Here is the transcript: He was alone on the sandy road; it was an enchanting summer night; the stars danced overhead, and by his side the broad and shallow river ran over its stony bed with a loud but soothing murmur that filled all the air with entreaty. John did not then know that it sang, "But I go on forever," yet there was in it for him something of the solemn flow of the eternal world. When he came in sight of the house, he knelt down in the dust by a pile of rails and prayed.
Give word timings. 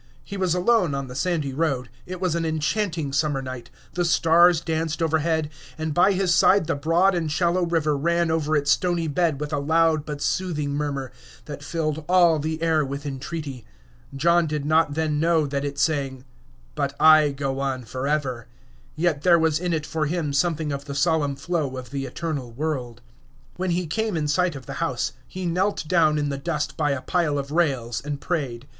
He 0.23 0.35
was 0.35 0.55
alone 0.55 0.95
on 0.95 1.05
the 1.05 1.13
sandy 1.13 1.53
road; 1.53 1.87
it 2.07 2.19
was 2.19 2.33
an 2.33 2.43
enchanting 2.43 3.13
summer 3.13 3.39
night; 3.39 3.69
the 3.93 4.03
stars 4.03 4.59
danced 4.59 4.99
overhead, 4.99 5.51
and 5.77 5.93
by 5.93 6.13
his 6.13 6.33
side 6.33 6.65
the 6.65 6.73
broad 6.73 7.13
and 7.13 7.31
shallow 7.31 7.67
river 7.67 7.95
ran 7.95 8.31
over 8.31 8.55
its 8.57 8.71
stony 8.71 9.07
bed 9.07 9.39
with 9.39 9.53
a 9.53 9.59
loud 9.59 10.03
but 10.03 10.19
soothing 10.19 10.71
murmur 10.73 11.11
that 11.45 11.63
filled 11.63 12.03
all 12.09 12.39
the 12.39 12.63
air 12.63 12.83
with 12.83 13.05
entreaty. 13.05 13.63
John 14.15 14.47
did 14.47 14.65
not 14.65 14.95
then 14.95 15.19
know 15.19 15.45
that 15.45 15.63
it 15.63 15.77
sang, 15.77 16.25
"But 16.73 16.95
I 16.99 17.29
go 17.29 17.59
on 17.59 17.83
forever," 17.83 18.47
yet 18.95 19.21
there 19.21 19.37
was 19.37 19.59
in 19.59 19.71
it 19.71 19.85
for 19.85 20.07
him 20.07 20.33
something 20.33 20.71
of 20.71 20.85
the 20.85 20.95
solemn 20.95 21.35
flow 21.35 21.77
of 21.77 21.91
the 21.91 22.05
eternal 22.07 22.51
world. 22.51 23.01
When 23.57 23.69
he 23.69 23.85
came 23.85 24.17
in 24.17 24.27
sight 24.27 24.55
of 24.55 24.65
the 24.65 24.73
house, 24.81 25.13
he 25.27 25.45
knelt 25.45 25.87
down 25.87 26.17
in 26.17 26.29
the 26.29 26.39
dust 26.39 26.75
by 26.75 26.89
a 26.89 27.03
pile 27.03 27.37
of 27.37 27.51
rails 27.51 28.01
and 28.03 28.19
prayed. 28.19 28.67